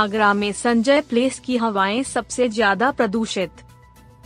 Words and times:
आगरा 0.00 0.32
में 0.34 0.52
संजय 0.52 1.00
प्लेस 1.00 1.38
की 1.38 1.56
हवाएँ 1.56 2.02
सबसे 2.02 2.48
ज़्यादा 2.48 2.90
प्रदूषित। 2.90 3.50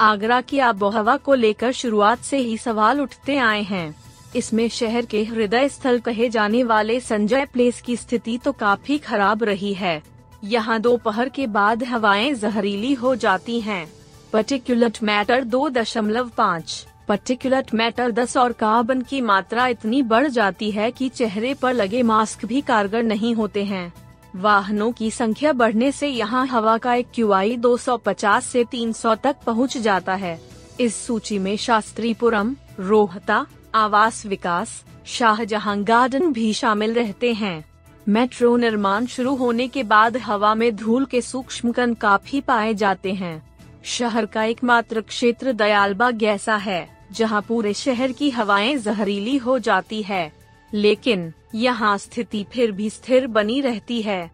आगरा 0.00 0.40
की 0.40 0.58
आबोहवा 0.60 1.16
को 1.16 1.34
लेकर 1.34 1.72
शुरुआत 1.72 2.22
से 2.22 2.38
ही 2.38 2.56
सवाल 2.58 3.00
उठते 3.00 3.36
आए 3.36 3.62
हैं। 3.62 3.94
इसमें 4.36 4.68
शहर 4.68 5.06
के 5.06 5.22
हृदय 5.24 5.68
स्थल 5.68 5.98
कहे 6.00 6.28
जाने 6.28 6.62
वाले 6.64 6.98
संजय 7.00 7.44
प्लेस 7.44 7.80
की 7.80 7.96
स्थिति 7.96 8.36
तो 8.38 8.52
काफ़ी 8.54 8.98
खराब 8.98 9.44
रही 9.44 9.72
है। 9.74 10.02
यहाँ 10.44 10.78
दोपहर 10.80 11.28
के 11.28 11.46
बाद 11.46 11.84
हवाएँ 11.84 12.32
जहरीली 12.34 12.92
हो 12.94 13.14
जाती 13.16 13.60
हैं। 13.60 13.86
पर्टिकुलट 14.32 15.02
मैटर 15.02 15.44
दो 15.46 15.68
दशमलव 15.70 16.30
पाँच। 16.36 16.86
पर्टिकुलट 17.08 17.74
मैटर 17.74 18.10
दस 18.10 18.36
और 18.36 18.52
कार्बन 18.58 19.02
की 19.02 19.20
मात्रा 19.22 19.66
इतनी 19.68 20.02
बढ़ 20.04 20.28
जाती 20.28 20.70
है 20.70 20.90
कि 20.90 21.08
चेहरे 21.10 21.54
पर 21.54 21.74
लगे 21.74 22.02
मास्क 22.04 22.44
भी 22.44 22.60
कारगर 22.62 23.02
नहीं 23.04 23.34
होते 23.34 23.64
हैं। 23.64 23.92
वाहनों 24.36 24.92
की 24.92 25.10
संख्या 25.10 25.52
बढ़ने 25.52 25.92
से 25.92 26.08
यहाँ 26.08 26.46
हवा 26.46 26.78
का 26.78 26.94
एक 26.94 27.06
क्यू 27.14 27.32
आई 27.32 27.56
दो 27.56 27.76
से 27.78 28.64
300 28.64 29.14
तक 29.14 29.36
पहुँच 29.46 29.78
जाता 29.78 30.14
है। 30.14 30.40
इस 30.80 31.06
सूची 31.06 31.38
में 31.38 31.56
शास्त्रीपुरम, 31.56 32.56
रोहता, 32.80 33.46
आवास 33.74 34.26
विकास, 34.26 34.84
शाहजहां 35.06 35.88
गार्डन 35.88 36.32
भी 36.32 36.52
शामिल 36.52 36.94
रहते 36.94 37.32
हैं। 37.32 37.64
मेट्रो 38.08 38.56
निर्माण 38.56 39.06
शुरू 39.06 39.34
होने 39.34 39.68
के 39.68 39.82
बाद 39.82 40.16
हवा 40.16 40.54
में 40.54 40.76
धूल 40.76 41.04
के 41.04 41.20
सूक्ष्म 41.20 41.72
कण 41.72 41.94
काफ़ी 41.94 42.40
पाए 42.40 42.74
जाते 42.74 43.12
हैं। 43.12 43.56
शहर 43.84 44.26
का 44.26 44.44
एकमात्र 44.44 45.00
क्षेत्र 45.00 45.52
दयालबाग 45.52 46.22
ऐसा 46.22 46.56
है, 46.56 47.06
जहाँ 47.12 47.42
पूरे 47.42 47.74
शहर 47.74 48.12
की 48.12 48.30
हवाएँ 48.30 48.76
जहरीली 48.76 49.36
हो 49.36 49.58
जाती 49.58 50.02
है। 50.02 50.32
लेकिन 50.74 51.32
यहाँ 51.54 51.98
स्थिति 51.98 52.46
फिर 52.52 52.72
भी 52.72 52.90
स्थिर 52.90 53.26
बनी 53.26 53.60
रहती 53.60 54.02
है। 54.02 54.30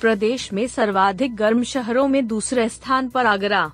प्रदेश 0.00 0.52
में 0.52 0.66
सर्वाधिक 0.66 1.36
गर्म 1.36 1.62
शहरों 1.62 2.08
में 2.08 2.26
दूसरे 2.26 2.68
स्थान 2.68 3.08
पर 3.08 3.26
आगरा। 3.26 3.72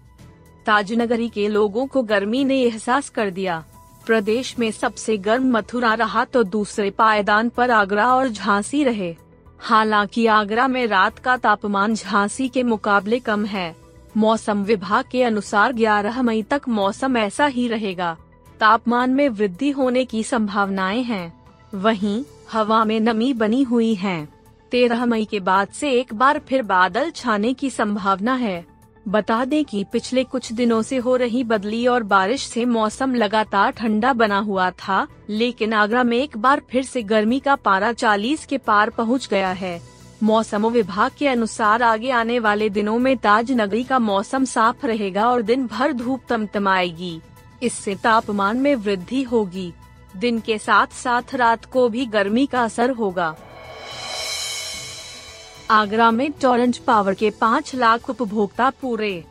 ताजनगरी 0.67 1.29
के 1.29 1.49
लोगों 1.49 1.87
को 1.87 2.03
गर्मी 2.03 2.45
ने 2.45 2.61
एहसास 2.63 3.09
कर 3.09 3.31
दिया। 3.31 3.65
प्रदेश 4.07 4.59
में 4.59 4.71
सबसे 4.71 5.17
गर्म 5.17 5.57
मथुरा 5.57 5.95
रहा 5.95 6.25
तो 6.25 6.43
दूसरे 6.43 6.91
पायदान 6.91 7.49
पर 7.49 7.71
आगरा 7.71 8.15
और 8.15 8.29
झांसी 8.29 8.85
रहे। 8.85 9.17
हालाँकि 9.59 10.27
आगरा 10.27 10.69
में 10.69 10.87
रात 10.87 11.19
का 11.19 11.37
तापमान 11.37 11.95
झांसी 11.95 12.49
के 12.49 12.63
मुकाबले 12.63 13.19
कम 13.19 13.45
है। 13.45 13.77
मौसम 14.17 14.63
विभाग 14.63 15.05
के 15.13 15.23
अनुसार 15.23 15.73
11 15.73 16.23
मई 16.23 16.43
तक 16.43 16.63
मौसम 16.69 17.17
ऐसा 17.17 17.47
ही 17.47 17.69
रहेगा। 17.69 18.17
तापमान 18.61 19.11
में 19.11 19.29
वृद्धि 19.29 19.71
होने 19.71 20.05
की 20.05 20.23
संभावनाएँ 20.23 21.03
हैं। 21.03 21.33
वहीं, 21.75 22.25
हवा 22.53 22.85
में 22.85 23.01
नमी 23.01 23.33
बनी 23.33 23.63
हुई 23.63 23.95
है। 23.95 24.29
तेरह 24.71 25.07
मई 25.07 25.25
के 25.25 25.41
बाद 25.41 25.69
से 25.69 25.91
एक 25.91 26.15
बार 26.15 26.39
फिर 26.39 26.63
बादल 26.63 27.11
छाने 27.11 27.53
की 27.55 27.71
संभावना 27.71 28.35
है। 28.35 28.65
बता 29.09 29.45
दें 29.45 29.65
कि 29.65 29.85
पिछले 29.85 30.25
कुछ 30.25 30.53
दिनों 30.53 30.83
से 30.83 30.97
हो 30.97 31.17
रही 31.17 31.45
बदली 31.45 31.87
और 31.87 32.03
बारिश 32.03 32.47
से 32.47 32.65
मौसम 32.65 33.15
लगातार 33.15 33.71
ठंडा 33.71 34.13
बना 34.13 34.39
हुआ 34.39 34.71
था, 34.71 35.07
लेकिन 35.31 35.73
आगरा 35.73 36.03
में 36.03 36.19
एक 36.19 36.37
बार 36.37 36.63
फिर 36.71 36.83
से 36.83 37.03
गर्मी 37.03 37.41
का 37.41 37.55
पारा 37.55 37.93
40 37.93 38.47
के 38.47 38.59
पार 38.59 38.91
पहुँच 38.91 39.29
गया 39.31 39.51
है। 39.51 39.81
मौसम 40.23 40.67
विभाग 40.67 41.11
के 41.19 41.29
अनुसार 41.29 41.83
आगे 41.83 42.11
आने 42.11 42.39
वाले 42.39 42.69
दिनों 42.69 42.99
में 42.99 43.17
ताज 43.17 43.53
नगरी 43.53 43.85
का 43.85 43.99
मौसम 43.99 44.45
साफ़ 44.45 44.87
रहेगा 44.87 45.29
और 45.29 45.43
दिन 45.43 45.67
भर 45.67 45.93
धूप 45.93 46.21
तमतमाएगी। 46.29 47.21
इससे 47.63 47.95
तापमान 47.95 48.61
में 48.61 48.75
वृद्धि 48.77 49.23
होगी। 49.23 49.73
दिन 50.17 50.41
के 50.41 50.59
साथ 50.59 50.95
साथ 50.95 51.35
रात 51.35 51.65
को 51.65 51.89
भी 51.89 52.07
गर्मी 52.07 52.47
का 52.47 52.65
असर 52.65 52.91
होगा। 52.91 53.35
आगरा 55.71 56.11
में 56.11 56.31
टोरेंट 56.33 56.77
पावर 56.79 57.15
के 57.15 57.31
पाँच 57.31 57.75
लाख 57.75 58.11
उपभोक्ता 58.11 58.71
पूरे। 58.83 59.25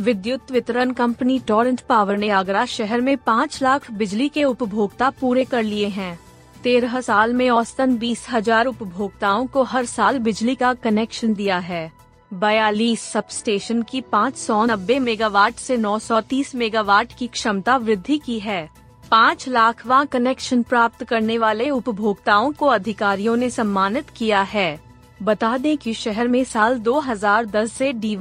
विद्युत 0.00 0.50
वितरण 0.50 0.92
कंपनी 0.92 1.38
टोरेंट 1.38 1.80
पावर 1.80 2.16
ने 2.16 2.28
आगरा 2.30 2.64
शहर 2.66 3.00
में 3.00 3.16
पाँच 3.16 3.62
लाख 3.62 3.90
बिजली 3.92 4.28
के 4.28 4.44
उपभोक्ता 4.44 5.10
पूरे 5.10 5.44
कर 5.44 5.62
लिए 5.62 5.88
हैं। 5.88 6.18
तेरह 6.62 7.00
साल 7.00 7.32
में 7.32 7.48
औसतन 7.50 7.96
बीस 7.98 8.26
हज़ार 8.30 8.66
उपभोक्ताओं 8.66 9.46
को 9.46 9.62
हर 9.62 9.84
साल 9.86 10.18
बिजली 10.18 10.54
का 10.54 10.72
कनेक्शन 10.74 11.34
दिया 11.34 11.58
है। 11.58 11.92
बयालीस 12.34 13.00
सब 13.00 13.28
स्टेशन 13.28 13.82
की 13.82 14.00
590 14.00 14.98
मेगावाट 14.98 15.54
से 15.54 15.76
930 15.76 16.54
मेगावाट 16.54 17.12
की 17.18 17.26
क्षमता 17.26 17.76
वृद्धि 17.76 18.18
की 18.18 18.38
है। 18.38 18.70
पाँच 19.10 19.48
लाखवा 19.48 20.04
कनेक्शन 20.04 20.62
प्राप्त 20.62 21.04
करने 21.04 21.38
वाले 21.38 21.70
उपभोक्ताओं 21.70 22.52
को 22.52 22.66
अधिकारियों 22.66 23.36
ने 23.36 23.50
सम्मानित 23.50 24.10
किया 24.10 24.42
है। 24.42 24.80
बता 25.22 25.58
दें 25.58 25.78
कि 25.78 25.94
शहर 25.94 26.28
में 26.28 26.44
साल 26.44 26.78
2010 26.78 27.72
से 27.72 27.92
डी 27.92 28.16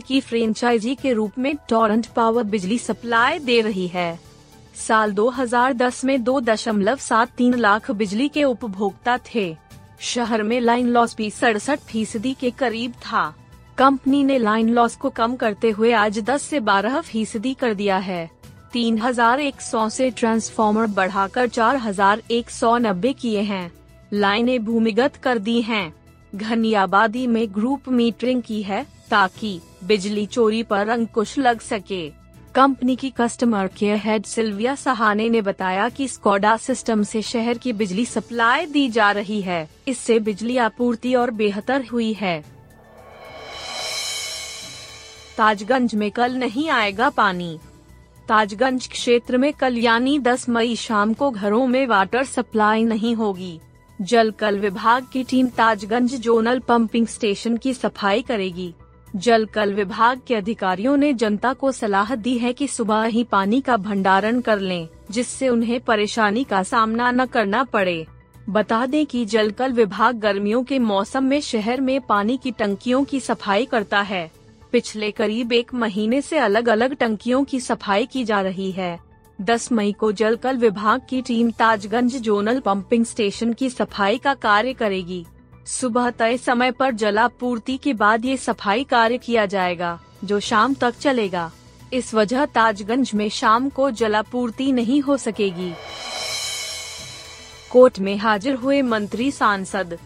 की 0.00 0.20
फ्रेंचाइजी 0.20 0.94
के 0.94 1.12
रूप 1.12 1.32
में 1.38 1.56
टोरेंट 1.68 2.06
पावर 2.06 2.42
बिजली 2.42 2.78
सप्लाई 2.78 3.38
दे 3.38 3.60
रही 3.60 3.86
है। 3.86 4.20
साल 4.88 5.12
2010 5.12 6.04
में 6.04 6.24
दो 6.24 6.40
दशमलव 6.40 6.96
सात 6.96 7.28
तीन 7.28 7.54
लाख 7.54 7.90
बिजली 7.90 8.28
के 8.28 8.44
उपभोक्ता 8.44 9.18
थे। 9.34 9.56
शहर 10.00 10.42
में 10.42 10.60
लाइन 10.60 10.88
लॉस 10.88 11.16
भी 11.16 11.30
सड़सठ 11.30 11.78
फ़ीसदी 11.78 12.34
के 12.34 12.50
करीब 12.50 12.92
था। 12.92 13.34
कंपनी 13.78 14.24
ने 14.24 14.38
लाइन 14.38 14.68
लॉस 14.68 14.96
को 14.96 15.10
कम 15.10 15.36
करते 15.36 15.70
हुए 15.70 15.92
आज 15.92 16.18
10 16.18 16.42
से 16.42 16.60
12 16.60 17.00
फ़ीसदी 17.00 17.54
कर 17.54 17.74
दिया 17.74 17.96
है। 17.96 18.30
3100 18.72 19.88
से 19.88 20.10
ट्रांसफार्मर 20.10 20.86
बढ़ाकर 20.86 21.48
4190 21.48 23.12
किए 23.12 23.40
हैं। 23.40 23.72
लाइनें 24.12 24.64
भूमिगत 24.64 25.16
कर 25.16 25.38
दी 25.38 25.62
हैं। 25.62 25.94
घनी 26.34 26.74
आबादी 26.74 27.26
में 27.26 27.54
ग्रुप 27.54 27.88
मीटरिंग 27.88 28.42
की 28.42 28.62
है 28.62 28.86
ताकि 29.10 29.60
बिजली 29.84 30.26
चोरी 30.26 30.62
पर 30.62 30.88
अंकुश 30.88 31.38
लग 31.38 31.60
सके। 31.60 32.12
कंपनी 32.58 32.96
की 32.96 33.10
customer 33.10 33.66
care 33.66 33.96
head 33.96 34.24
Silvia 34.24 34.74
Sahane 34.74 35.28
ने 35.28 35.42
बताया 35.42 35.88
कि 35.88 36.08
स्कोडा 36.08 36.56
सिस्टम 36.56 37.02
से 37.02 37.22
शहर 37.22 37.58
की 37.58 37.72
बिजली 37.72 38.04
सप्लाई 38.04 38.66
दी 38.66 38.88
जा 38.88 39.10
रही 39.10 39.40
है। 39.42 39.68
इससे 39.88 40.18
बिजली 40.18 40.56
आपूर्ति 40.56 41.14
और 41.14 41.30
बेहतर 41.30 41.84
हुई 41.86 42.12
है। 42.12 42.44
ताजगंज 45.36 45.94
में 45.94 46.10
कल 46.10 46.34
नहीं 46.34 46.68
आएगा 46.70 47.10
पानी। 47.10 47.58
ताजगंज 48.28 48.88
क्षेत्र 48.88 49.38
में 49.38 49.52
कल 49.52 49.78
यानी 49.78 50.18
10 50.18 50.48
मई 50.48 50.76
शाम 50.76 51.14
को 51.14 51.30
घरों 51.30 51.66
में 51.66 51.86
वाटर 51.86 52.24
सप्लाई 52.24 52.84
नहीं 52.84 53.14
होगी। 53.14 53.60
जल 54.00 54.30
कल 54.30 54.58
विभाग 54.58 55.06
की 55.12 55.24
team 55.24 55.48
Tajganj 55.48 56.14
zonal 56.14 56.58
pumping 56.58 57.06
station 57.06 57.56
की 57.56 57.74
सफ़ाई 57.74 58.22
करेगी। 58.22 58.74
जल 59.16 59.44
कल 59.46 59.72
विभाग 59.74 60.20
के 60.26 60.34
अधिकारियों 60.34 60.96
ने 60.96 61.12
जनता 61.12 61.52
को 61.52 61.72
सलाह 61.72 62.14
दी 62.14 62.36
है 62.38 62.52
कि 62.52 62.66
सुबह 62.68 63.04
ही 63.04 63.24
पानी 63.24 63.60
का 63.60 63.76
भंडारण 63.76 64.40
कर 64.40 64.58
लें, 64.58 64.88
जिससे 65.10 65.48
उन्हें 65.48 65.80
परेशानी 65.80 66.44
का 66.44 66.62
सामना 66.62 67.10
न 67.10 67.26
करना 67.26 67.62
पड़े। 67.64 68.06
बता 68.50 68.84
दें 68.86 69.06
कि 69.06 69.24
जल 69.24 69.50
कल 69.50 69.72
विभाग 69.72 70.18
गर्मियों 70.18 70.62
के 70.64 70.78
मौसम 70.78 71.24
में 71.24 71.40
शहर 71.40 71.80
में 71.80 72.00
पानी 72.00 72.36
की 72.36 72.50
टंकियों 72.50 73.04
की 73.04 73.20
सफ़ाई 73.20 73.64
करता 73.64 74.00
है। 74.00 74.30
पिछले 74.72 75.10
करीब 75.10 75.52
एक 75.52 75.74
महीने 75.74 76.20
से 76.22 76.38
अलग 76.38 76.68
अलग 76.68 76.94
टंकियों 76.94 77.44
की 77.44 77.60
सफ़ाई 77.60 78.06
की 78.06 78.24
जा 78.24 78.40
रही 78.40 78.70
है। 78.70 78.98
10 79.38 79.70
मई 79.72 79.92
को 79.92 80.12
जल 80.12 80.36
कल 80.36 80.56
विभाग 80.56 81.00
की 81.10 81.22
team 81.22 81.50
Tajganj 81.50 82.16
zonal 82.16 82.60
pumping 82.60 83.04
station 83.04 83.52
की 83.52 83.70
सफ़ाई 83.70 84.18
का 84.18 84.34
कार्य 84.34 84.72
करेगी। 84.72 85.24
सुबह 85.68 86.10
तय 86.10 86.36
समय 86.36 86.70
पर 86.70 86.90
जलापूर्ति 86.90 87.76
के 87.76 87.92
बाद 87.92 88.24
ये 88.24 88.36
सफ़ाई 88.36 88.84
कार्य 88.84 89.18
किया 89.18 89.46
जाएगा, 89.46 89.98
जो 90.24 90.40
शाम 90.40 90.74
तक 90.74 90.94
चलेगा। 91.00 91.50
इस 91.92 92.14
वजह 92.14 92.44
ताजगंज 92.46 93.10
में 93.14 93.28
शाम 93.28 93.68
को 93.68 93.90
जलापूर्ति 93.90 94.72
नहीं 94.72 95.00
हो 95.00 95.16
सकेगी। 95.16 95.72
कोर्ट 97.70 97.98
में 97.98 98.16
हाजिर 98.16 98.54
हुए 98.54 98.82
मंत्री 98.82 99.30
सांसद। 99.30 99.98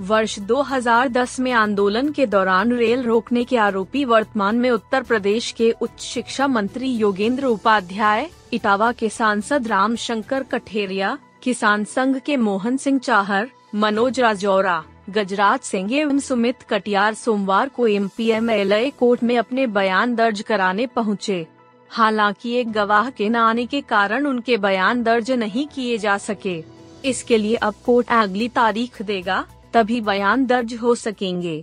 वर्ष 0.00 0.38
2010 0.38 1.38
में 1.40 1.52
आंदोलन 1.52 2.12
के 2.12 2.26
दौरान 2.26 2.72
रेल 2.72 3.02
रोकने 3.02 3.44
के 3.44 3.56
आरोपी 3.56 4.04
वर्तमान 4.04 4.56
में 4.56 4.70
उत्तर 4.70 5.02
प्रदेश 5.02 5.50
के 5.52 5.70
उच्च 5.70 6.00
शिक्षा 6.00 6.46
मंत्री 6.46 6.92
योगेंद्र 6.92 7.44
उपाध्याय, 7.44 8.30
इटावा 8.52 8.92
के 8.92 9.08
सांसद 9.08 9.68
राम 9.68 9.96
शंकर 9.96 10.42
कठेरिया 10.42 11.18
किसान 11.42 11.84
संघ 11.84 12.16
के 12.18 12.36
मोहन 12.36 12.76
सिंह 12.76 12.98
चाहर, 12.98 13.48
मनोज 13.74 14.20
राजौरा, 14.20 14.82
गजराज 15.10 15.60
सिंह 15.60 15.94
एवं 15.94 16.18
सुमित 16.18 16.62
कटियार 16.70 17.14
सोमवार 17.14 17.68
को 17.68 17.86
M 17.86 18.08
P 18.16 18.28
M 18.30 18.50
L 18.50 18.90
court 18.90 19.22
में 19.22 19.36
अपने 19.38 19.66
बयान 19.66 20.14
दर्ज 20.14 20.40
कराने 20.40 20.86
पहुँचे। 20.86 21.46
हालाँकि 21.90 22.52
एक 22.56 22.70
गवाह 22.72 23.10
के 23.10 23.28
न 23.28 23.36
आने 23.36 23.66
के 23.66 23.80
कारण 23.80 24.26
उनके 24.26 24.56
बयान 24.56 25.02
दर्ज 25.02 25.30
नहीं 25.32 25.66
किए 25.66 25.98
जा 25.98 26.16
सके 26.18 26.62
इसके 27.04 27.38
लिए 27.38 27.54
अब 27.56 27.74
कोर्ट 27.86 28.10
अगली 28.12 28.48
तारीख 28.48 29.02
देगा, 29.02 29.44
तभी 29.74 30.00
बयान 30.00 30.46
दर्ज 30.46 30.74
हो 30.74 30.94
सकेंगे 30.94 31.62